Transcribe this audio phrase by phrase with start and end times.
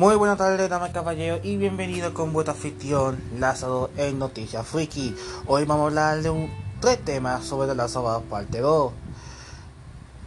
[0.00, 5.14] Muy buenas tardes, damas y caballeros, y bienvenidos con vuestra afición Lázaro en Noticias Friki.
[5.46, 6.50] Hoy vamos a hablar de un,
[6.80, 8.94] tres temas sobre Lázaro parte 2.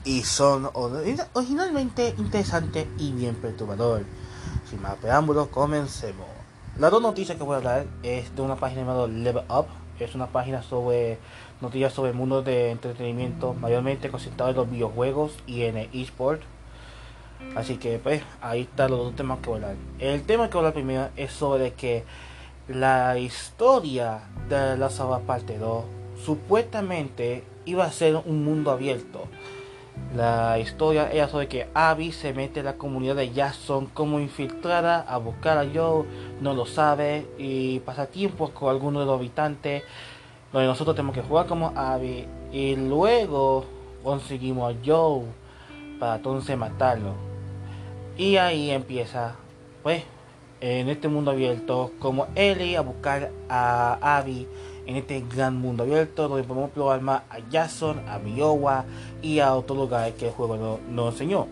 [0.05, 4.05] Y son originalmente interesantes y bien perturbadores.
[4.69, 6.27] Sin más preámbulos, comencemos.
[6.77, 9.65] Las dos noticias que voy a hablar es de una página llamada Level Up.
[9.99, 11.17] Es una página sobre
[11.61, 16.43] noticias sobre el mundo de entretenimiento, mayormente concentrado en los videojuegos y en el eSport.
[17.55, 19.61] Así que pues ahí están los dos temas que voy.
[19.99, 22.03] El tema que voy primero es sobre que
[22.67, 25.83] la historia de la saga parte 2
[26.23, 29.27] supuestamente iba a ser un mundo abierto.
[30.15, 35.01] La historia era sobre que Abby se mete en la comunidad de Jackson como infiltrada
[35.01, 36.05] a buscar a Joe,
[36.41, 39.83] no lo sabe y pasa tiempo con algunos de los habitantes
[40.51, 43.65] donde nosotros tenemos que jugar como Abby y luego
[44.03, 45.23] conseguimos a Joe
[45.99, 47.32] para entonces matarlo.
[48.17, 49.35] Y ahí empieza,
[49.81, 50.03] pues,
[50.61, 54.47] en este mundo abierto, como Ellie a buscar a Abby
[54.85, 58.85] en este gran mundo abierto donde podemos probar más a Jason, a Miowa
[59.21, 61.47] y a otros lugares que el juego nos, enseñó.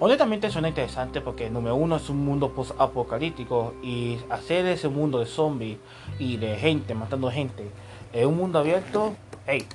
[0.00, 5.18] Honestamente suena interesante porque número uno es un mundo post apocalíptico y hacer ese mundo
[5.18, 5.78] de zombies
[6.18, 7.68] y de gente matando gente
[8.12, 9.14] en un mundo abierto,
[9.46, 9.66] hey,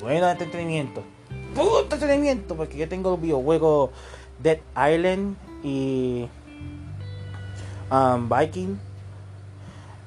[0.00, 1.02] suena de entretenimiento.
[1.54, 3.90] Puro entretenimiento porque yo tengo los videojuegos
[4.42, 6.28] Dead Island y
[7.90, 8.78] um, Viking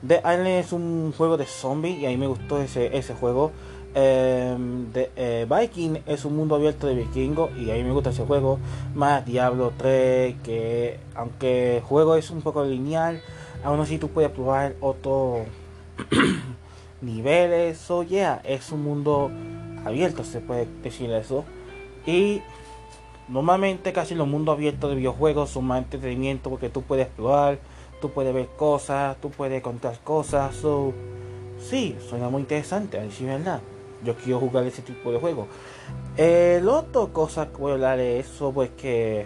[0.07, 3.51] The Island es un juego de zombies y a mí me gustó ese, ese juego.
[3.95, 8.23] Em, eh, Viking es un mundo abierto de vikingo y a mí me gusta ese
[8.23, 8.59] juego.
[8.93, 13.21] Más Diablo 3, que aunque el juego es un poco lineal,
[13.63, 15.47] aún así tú puedes probar otros
[17.01, 17.79] niveles.
[17.79, 19.31] So, yeah, es un mundo
[19.85, 21.45] abierto, se puede decir eso.
[22.05, 22.41] Y
[23.27, 27.59] normalmente casi los mundos abiertos de videojuegos son más entretenimiento porque tú puedes probar
[27.99, 30.55] tú puedes ver cosas, tú puedes contar cosas.
[30.55, 30.93] So,
[31.59, 33.61] sí, suena muy interesante, a decir verdad.
[34.03, 35.47] Yo quiero jugar ese tipo de juego.
[36.17, 39.25] El otro cosa que voy a hablar es sobre que.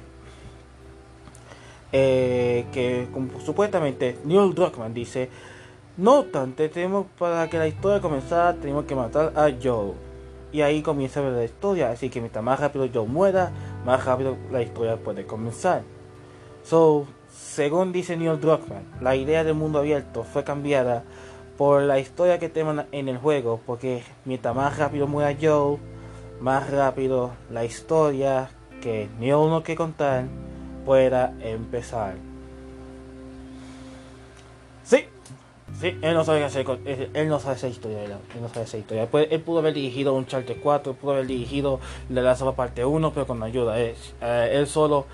[1.91, 3.07] Eh, que
[3.43, 5.29] supuestamente Neil Druckmann dice.
[5.97, 9.91] No obstante, tenemos para que la historia comenzara, tenemos que matar a Joe.
[10.53, 11.91] Y ahí comienza la historia.
[11.91, 13.51] Así que mientras más rápido Joe muera,
[13.85, 15.83] más rápido la historia puede comenzar.
[16.63, 21.03] So, según dice Neil Druckmann, la idea del mundo abierto fue cambiada
[21.57, 25.77] por la historia que tenemos en el juego, porque mientras más rápido muera Joe,
[26.39, 28.49] más rápido la historia
[28.81, 30.25] que Neil no quiere contar
[30.85, 32.28] pueda empezar.
[35.79, 39.07] Sí, él no sabe hacer, él no sabe esa historia, él no sabe esa historia.
[39.11, 43.27] Él, pudo haber dirigido un Charter 4, pudo haber dirigido la Last parte 1, pero
[43.27, 43.79] con ayuda.
[43.79, 45.05] Él, eh, él solo,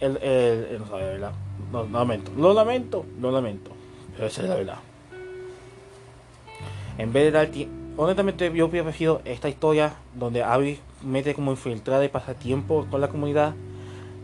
[0.00, 1.32] él, él no sabe, ¿verdad?
[1.72, 3.70] lo lamento, lo lamento, lo lamento.
[4.14, 4.78] Pero esa es la verdad.
[6.98, 7.48] En vez de dar
[7.96, 13.00] honestamente yo hubiera preferido esta historia donde Abby mete como infiltrada y pasa tiempo con
[13.00, 13.54] la comunidad.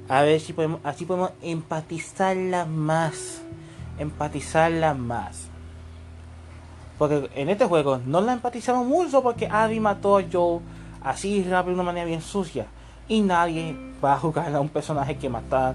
[0.09, 3.43] A ver si podemos, así podemos empatizarla más.
[3.99, 5.49] Empatizarla más.
[6.99, 10.61] Porque en este juego no la empatizamos mucho porque Abby mató a Joe
[11.03, 12.67] así rápido de una manera bien sucia.
[13.09, 15.75] Y nadie va a jugar a un personaje que matar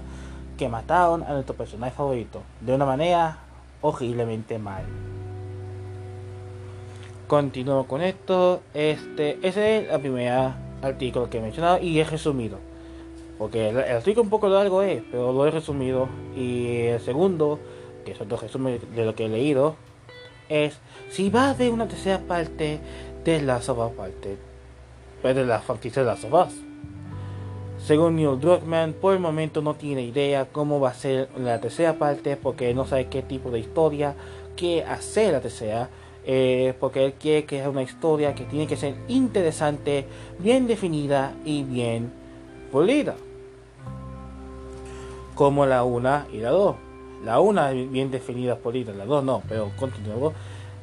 [0.56, 3.38] que mataron a nuestro personaje favorito de una manera
[3.80, 4.84] horriblemente mal.
[7.26, 8.60] Continúo con esto.
[8.72, 10.52] Este, ese es el primer
[10.82, 12.58] artículo que he mencionado y es resumido.
[13.38, 16.08] Porque el, artículo un poco largo es, pero lo he resumido.
[16.36, 17.58] Y el segundo,
[18.04, 19.76] que es otro resumen de lo que he leído,
[20.48, 20.78] es
[21.10, 22.80] si va a haber una tercera parte
[23.24, 24.38] de la sopa parte
[25.32, 26.52] de la franquicia de las sofás.
[27.78, 31.94] Según Neil Druckmann, por el momento no tiene idea cómo va a ser la tercera
[31.94, 34.14] parte porque no sabe qué tipo de historia
[34.56, 35.88] quiere hacer la tercera.
[36.26, 40.06] Eh, porque él quiere que sea una historia que tiene que ser interesante,
[40.38, 42.10] bien definida y bien
[42.72, 43.14] pulida.
[45.34, 46.76] Como la 1 y la 2.
[47.24, 50.34] La 1 es bien definida, pulida, la 2 no, pero continuamos.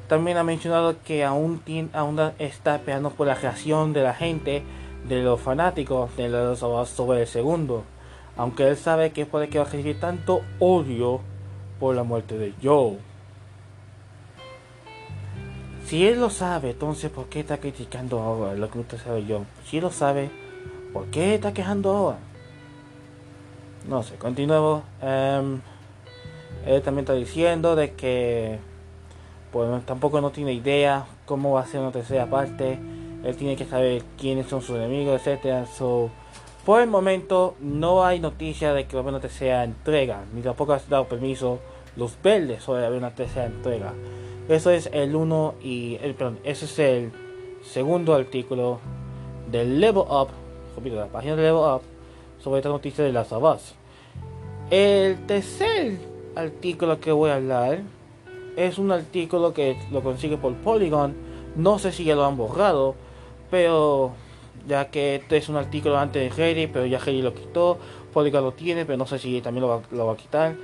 [0.08, 4.64] También ha mencionado que aún, tiene, aún está esperando por la reacción de la gente
[5.08, 7.84] de los fanáticos de los sobre el segundo,
[8.38, 11.22] aunque él sabe que puede que va a recibir tanto odio
[11.80, 12.98] por la muerte de Joe.
[15.86, 19.44] Si él lo sabe, entonces ¿por qué está criticando ahora lo que usted sabe yo?
[19.66, 20.30] Si él lo sabe,
[20.94, 22.18] ¿por qué está quejando ahora?
[23.88, 24.84] No sé, continuamos.
[25.02, 25.60] Em,
[26.66, 28.60] él también está diciendo de que
[29.52, 32.80] pues, tampoco no tiene idea cómo va a ser una tercera parte
[33.24, 35.66] él tiene que saber quiénes son sus enemigos, etcétera.
[35.66, 36.10] So,
[36.66, 40.42] Por el momento no hay noticia de que va a haber una tercera entrega, ni
[40.42, 41.60] tampoco ha dado permiso
[41.96, 43.94] los verdes sobre haber una tercera entrega.
[44.50, 47.12] Eso es el uno y el perdón, ese es el
[47.64, 48.80] segundo artículo
[49.52, 50.30] del Level Up,
[50.76, 51.82] repito, la página de Level Up
[52.40, 53.62] sobre esta noticia de las of
[54.72, 57.82] El tercer artículo que voy a hablar
[58.56, 61.16] es un artículo que lo consigue por Polygon.
[61.56, 62.96] No sé si ya lo han borrado,
[63.50, 64.12] pero
[64.68, 67.78] ya que este es un artículo antes de Reddit, pero ya Reddit lo quitó.
[68.14, 70.56] Polygon lo tiene, pero no sé si también lo va, a quitar.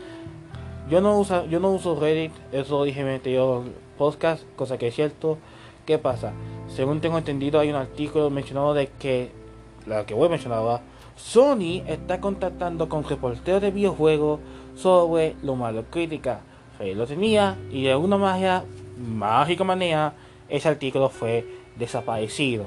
[0.90, 4.88] Yo no uso, yo no uso Reddit, eso lo dije en el podcast, cosa que
[4.88, 5.38] es cierto.
[5.86, 6.34] ¿Qué pasa?
[6.68, 9.32] Según tengo entendido, hay un artículo mencionado de que,
[9.86, 10.82] la que voy a mencionar
[11.16, 14.40] Sony está contactando con reporteros de videojuegos
[14.78, 16.42] sobre lo malo crítica.
[16.80, 18.64] Lo tenía y de alguna magia,
[18.98, 20.14] mágica manera,
[20.48, 21.46] ese artículo fue
[21.76, 22.66] desaparecido.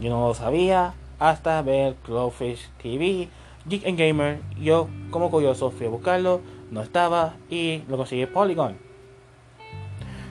[0.00, 3.28] Yo no lo sabía hasta ver Cloudfish TV,
[3.66, 4.40] Geek and Gamer.
[4.60, 6.40] Yo, como curioso, fui a buscarlo,
[6.70, 8.76] no estaba y lo conseguí Polygon.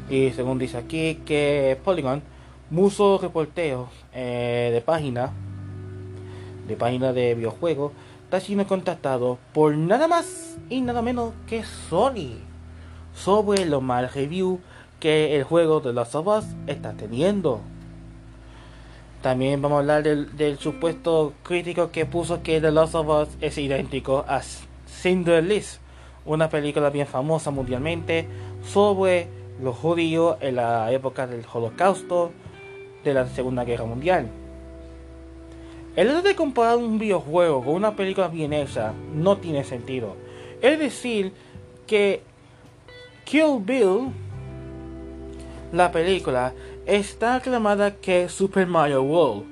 [0.10, 2.22] Y según dice aquí que Polygon,
[2.69, 5.31] mucho reporteo eh, de página,
[6.68, 7.94] de página de videojuegos,
[8.34, 12.40] está siendo contactado por nada más y nada menos que Sony
[13.14, 14.60] sobre lo mal review
[15.00, 17.62] que el juego de Last of Us está teniendo.
[19.22, 23.56] También vamos a hablar del, supuesto crítico que puso que The Last of Us es
[23.60, 24.42] idéntico a
[24.88, 25.46] Cinder
[26.26, 28.28] una película bien famosa mundialmente
[28.64, 29.28] sobre
[29.62, 32.32] los judíos en la época del holocausto
[33.04, 34.43] de la Segunda Guerra Mundial.
[35.95, 38.51] El hecho de comparar un videojuego con una película bien
[39.13, 40.16] no tiene sentido.
[40.60, 41.34] Es decir,
[41.86, 42.22] que
[43.25, 44.12] Kill Bill,
[45.72, 46.54] la película,
[46.88, 49.44] está aclamada que Super Mario World.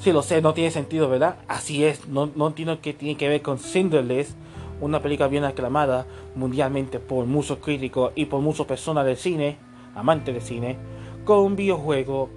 [0.00, 1.36] Si lo sé, no tiene sentido, ¿verdad?
[1.48, 4.34] Así es, no, no entiendo que tiene que ver con Cinderless,
[4.82, 9.56] una película bien aclamada mundialmente por muchos críticos y por muchas personas del cine,
[9.94, 10.76] amantes del cine,
[11.24, 12.28] con un videojuego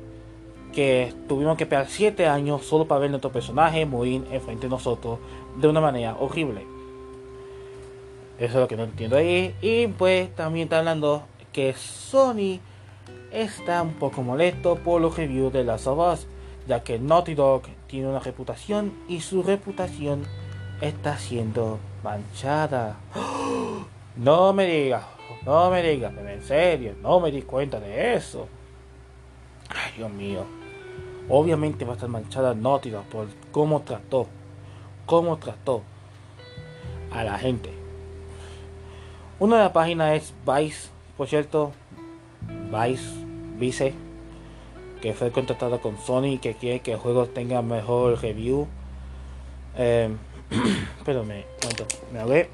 [0.74, 5.20] que tuvimos que esperar 7 años solo para ver nuestro personaje morir enfrente de nosotros
[5.58, 6.66] de una manera horrible.
[8.40, 9.56] Eso es lo que no entiendo ahí.
[9.62, 11.24] Y pues también está hablando
[11.54, 12.60] que Sony
[13.32, 16.28] está un poco molesto por los reviews de Last of Us,
[16.68, 20.26] ya que Naughty Dog tiene una reputación y su reputación
[20.82, 22.98] está siendo manchada.
[24.16, 25.04] No me digas,
[25.44, 28.48] no me digas, en serio, no me di cuenta de eso.
[29.70, 30.63] Ay, Dios mío.
[31.30, 34.28] Obviamente va a estar manchada Naughty Dog por cómo trató,
[35.06, 35.82] cómo trató
[37.12, 37.70] a la gente.
[39.40, 41.72] Una de las páginas es Vice, por cierto,
[42.72, 43.24] Vice
[43.58, 43.94] Vice,
[45.02, 48.68] que fue contratado con Sony, que quiere que el juego tenga mejor review.
[49.78, 50.10] Eh,
[51.06, 51.46] pero me,
[52.12, 52.50] me hablé.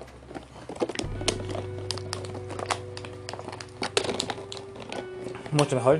[5.51, 6.00] Mucho mejor.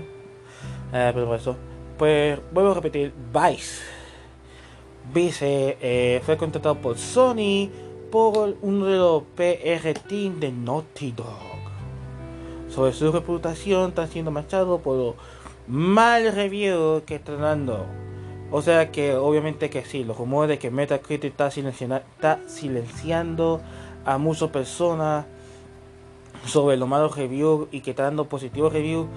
[0.94, 1.56] Eh, pero eso.
[2.00, 3.84] Pues vuelvo a repetir, Vice.
[5.13, 7.69] Vice eh, fue contratado por Sony
[8.12, 11.60] por uno de los PR Team de Naughty Dog
[12.69, 15.16] sobre su reputación está siendo manchado por lo
[15.68, 17.86] mal review que está dando.
[18.51, 23.62] O sea que obviamente que sí, los rumores de que Metacritic está, está silenciando
[24.06, 25.25] a muchas personas
[26.46, 29.08] sobre los malos reviews y que está dando positivos reviews,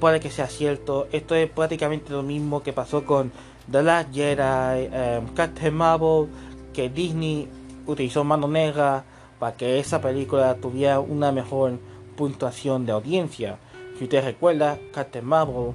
[0.00, 1.08] puede que sea cierto.
[1.12, 3.32] Esto es prácticamente lo mismo que pasó con
[3.70, 6.28] The Last Jedi, um, Captain Marvel,
[6.72, 7.48] que Disney
[7.86, 9.04] utilizó mano negra
[9.38, 11.78] para que esa película tuviera una mejor
[12.16, 13.58] puntuación de audiencia.
[13.98, 15.72] Si usted recuerda, Captain Marvel,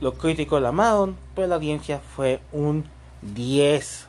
[0.00, 2.84] los críticos la amaron, pero la audiencia fue un
[3.34, 4.06] 10%.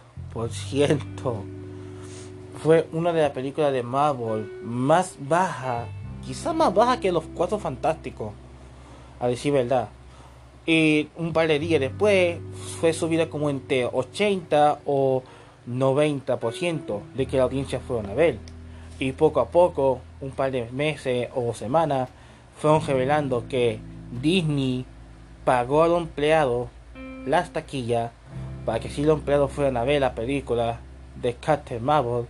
[2.61, 5.85] Fue una de las películas de Marvel más baja,
[6.25, 8.33] quizás más baja que los Cuatro Fantásticos,
[9.19, 9.89] a decir verdad.
[10.65, 12.39] Y un par de días después
[12.79, 15.23] fue subida como entre 80 o
[15.67, 18.37] 90% de que la audiencia fueron a ver.
[18.99, 22.09] Y poco a poco un par de meses o semanas,
[22.57, 23.79] fueron revelando que
[24.21, 24.85] Disney
[25.45, 26.69] pagó a los empleados
[27.25, 28.11] las taquillas
[28.65, 30.79] para que si los empleados fueran a ver la película
[31.21, 32.25] de Captain Marvel.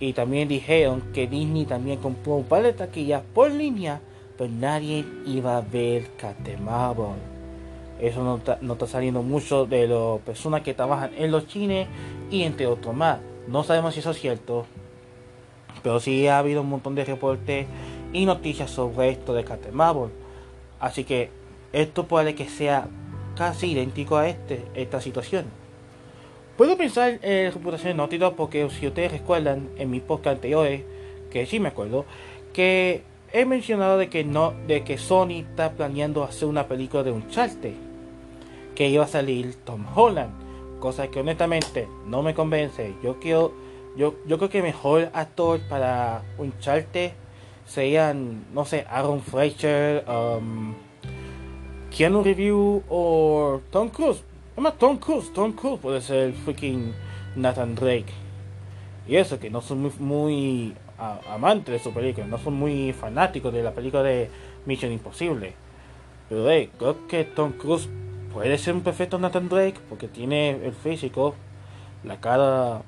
[0.00, 4.00] Y también dijeron que Disney también compró un par de taquillas por línea,
[4.36, 6.10] pero nadie iba a ver
[6.60, 7.14] Marvel.
[8.00, 8.22] Eso
[8.60, 11.86] no está, saliendo mucho de las personas que trabajan en los cines
[12.30, 13.20] y entre otros más.
[13.46, 14.66] No sabemos si eso es cierto,
[15.82, 17.66] pero sí ha habido un montón de reportes
[18.12, 20.10] y noticias sobre esto de Marvel.
[20.80, 21.30] Así que
[21.72, 22.88] esto puede que sea
[23.36, 25.44] casi idéntico a este, esta situación.
[26.56, 30.82] Puedo pensar en la reputación de Naughty porque si ustedes recuerdan en mi podcast anteriores,
[31.30, 32.04] que sí me acuerdo,
[32.52, 33.02] que
[33.34, 37.28] he mencionado de que no, de que Sony está planeando hacer una película de un
[37.28, 37.74] charte
[38.76, 40.32] que iba a salir Tom Holland,
[40.78, 42.94] cosa que honestamente no me convence.
[43.02, 43.52] Yo quiero,
[43.96, 47.14] yo, yo creo que mejor actor para un charte
[47.66, 50.74] serían, no sé, Aaron Fletcher, um,
[51.90, 54.22] Keanu Review o Tom Cruise.
[54.52, 56.94] Además, Tom Cruise, Tom Cruise puede ser el freaking
[57.34, 58.12] Nathan Drake.
[59.08, 63.52] Y eso, que no son muy, muy amantes de su película, no son muy fanáticos
[63.52, 64.30] de la película de
[64.66, 65.54] Mission Imposible.
[66.28, 66.44] Pero
[66.78, 67.88] creo que Tom Cruise
[68.32, 71.34] puede ser un perfecto Nathan Drake porque tiene el físico,
[72.02, 72.82] la cara,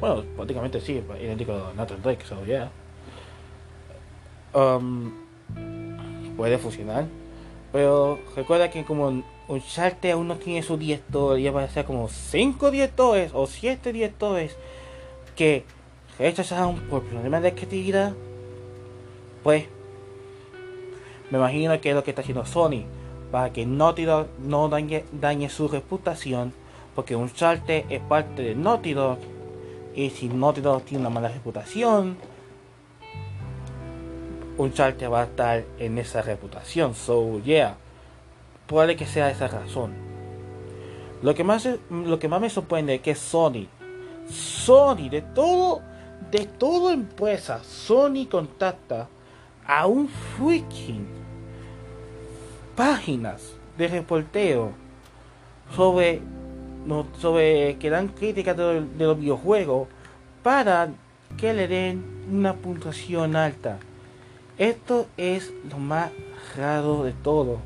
[0.00, 2.70] bueno, prácticamente sí, idéntico a Nathan Drake, so yeah.
[4.52, 5.12] Um,
[6.36, 7.06] puede funcionar.
[7.72, 11.84] Pero recuerda que como un Uncharted aún no tiene sus directores, ya va a ser
[11.84, 14.56] como 5 directores o 7 directores
[15.36, 15.64] que
[16.18, 18.12] rechazaron por problemas de creatividad,
[19.42, 19.66] pues
[21.30, 22.84] me imagino que es lo que está haciendo Sony
[23.30, 26.52] para que Naughty Dog no dañe, su reputación,
[26.94, 29.18] porque Uncharted es parte de Naughty Dog
[29.94, 32.16] y si Naughty Dog tiene una mala reputación,
[34.58, 36.94] Uncharted va a estar en esa reputación.
[36.94, 37.76] So yeah,
[38.66, 39.94] probable que sea esa razón.
[41.22, 43.68] Lo que más lo que más me sorprende es que Sony,
[44.28, 45.82] Sony de todo
[46.30, 49.08] de toda empresa, Sony contacta
[49.66, 51.06] a un freaking
[52.76, 54.72] páginas de reporteo
[55.74, 56.22] sobre,
[57.18, 59.88] sobre que dan críticas de, los videojuegos
[60.42, 60.88] para
[61.36, 63.78] que le den una puntuación alta.
[64.58, 66.10] Esto es lo más
[66.56, 67.58] raro de todo.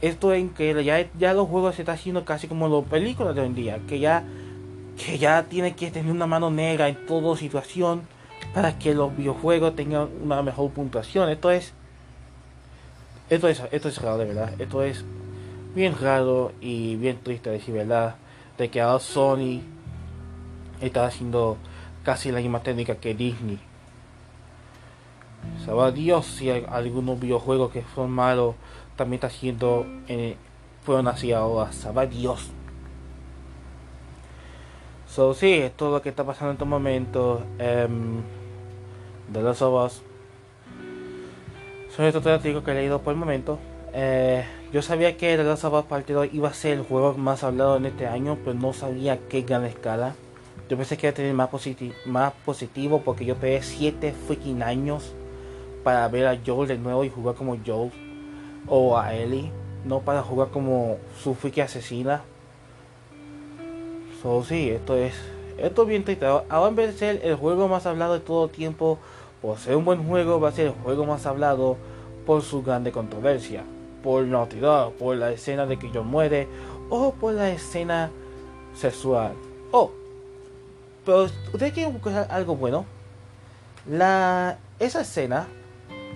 [0.00, 0.84] Esto es increíble.
[0.84, 3.80] Ya, ya los juegos se están haciendo casi como las películas de hoy en día.
[3.88, 4.24] Que ya
[4.96, 8.02] que ya tiene que tener una mano negra en toda situación
[8.52, 11.28] para que los videojuegos tengan una mejor puntuación.
[11.28, 11.72] Esto es
[13.30, 14.60] esto es esto es raro de verdad.
[14.60, 15.04] Esto es
[15.74, 18.16] bien raro y bien triste decir verdad
[18.58, 19.60] de que ahora Sony
[20.80, 21.56] está haciendo
[22.04, 23.58] casi la misma técnica que Disney.
[25.64, 28.54] Sabrá Dios si hay algunos videojuegos que son malos
[28.96, 30.36] también está haciendo eh,
[30.84, 31.72] fueron así ahora.
[31.72, 32.50] Sabrá Dios.
[35.14, 37.42] So, sí, es todo lo que está pasando en estos momentos.
[37.60, 38.22] Um,
[39.32, 40.02] de los Us.
[41.94, 43.58] Son estos artículos que he leído por el momento.
[43.92, 47.14] Eh, yo sabía que The Last of Us Part 2 iba a ser el juego
[47.14, 50.16] más hablado en este año, pero no sabía qué gran escala.
[50.68, 51.48] Yo pensé que iba a tener más,
[52.06, 55.14] más positivo porque yo pegué 7 freaking años
[55.84, 57.92] para ver a Joel de nuevo y jugar como Joel
[58.66, 59.52] o a Ellie,
[59.84, 62.22] no para jugar como su freaking asesina.
[64.24, 65.12] So, sí, esto es,
[65.58, 66.24] esto es bien triste.
[66.24, 68.98] Ahora en vez de ser el juego más hablado de todo tiempo,
[69.42, 71.76] por ser un buen juego, va a ser el juego más hablado
[72.24, 73.64] por su grande controversia,
[74.02, 76.48] por Naughty Dog, por la escena de que John muere,
[76.88, 78.10] o por la escena
[78.74, 79.34] sexual.
[79.72, 79.90] Oh,
[81.04, 82.86] pero ustedes quieren buscar algo bueno.
[83.86, 85.48] La esa escena,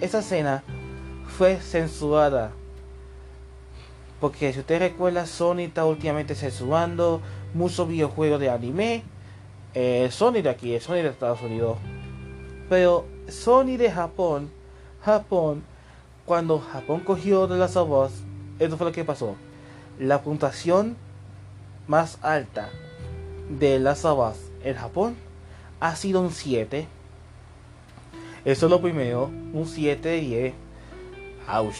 [0.00, 0.62] esa escena
[1.36, 2.52] fue censurada.
[4.18, 7.20] Porque si usted recuerda, Sony está últimamente censurando
[7.54, 9.02] muchos videojuegos de anime.
[9.74, 11.78] Eh, Sony de aquí, Sony de Estados Unidos.
[12.68, 14.50] Pero Sony de Japón,
[15.02, 15.62] Japón,
[16.24, 18.12] cuando Japón cogió de las of
[18.58, 19.36] esto fue lo que pasó.
[19.98, 20.96] La puntuación
[21.86, 22.70] más alta
[23.48, 25.16] de las of en Japón
[25.80, 26.88] ha sido un 7.
[28.44, 30.54] Eso es lo primero, un 7 de 10.
[31.48, 31.76] Ouch.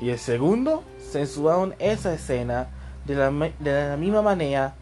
[0.00, 2.68] Y el segundo, censuraron esa escena
[3.04, 4.74] de la, de la misma manera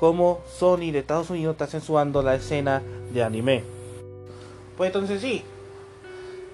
[0.00, 3.62] como Sony de Estados Unidos está censurando la escena de anime.
[4.78, 5.44] Pues entonces sí,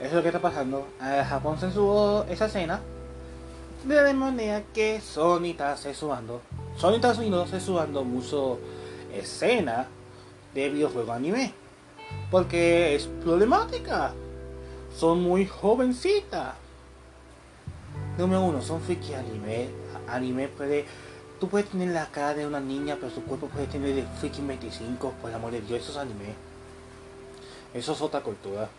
[0.00, 0.88] eso es lo que está pasando.
[1.00, 2.80] Eh, Japón censuró esa escena
[3.84, 6.40] de la manera que Sony está censurando.
[6.76, 8.58] Sony Estados Unidos censurando mucho
[9.14, 9.86] escena
[10.52, 11.54] de videojuego anime.
[12.32, 14.12] Porque es problemática.
[14.94, 16.54] Son muy jovencitas.
[18.18, 19.68] Número uno, son friki anime.
[20.08, 20.84] Anime puede
[21.40, 24.46] Tú puedes tener la cara de una niña, pero su cuerpo puede tener de freaking
[24.48, 26.34] 25, por amor de Dios, eso es anime.
[27.74, 28.70] Eso es otra cultura.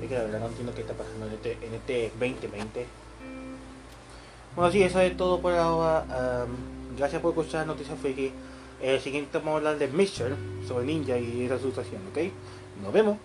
[0.00, 2.86] Es que la verdad no entiendo qué está pasando en este, en este 2020.
[4.54, 6.46] Bueno, sí, eso es todo por ahora.
[6.96, 8.30] gracias por escuchar Noticias Freaky.
[8.80, 10.36] El siguiente vamos a hablar de Mitchell,
[10.68, 12.30] sobre ninja y esa situación, ¿ok?
[12.82, 13.18] Nos vemos.